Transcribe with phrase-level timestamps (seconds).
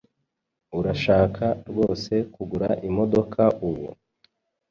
[0.79, 3.87] Urashaka rwose kugura imodoka ubu?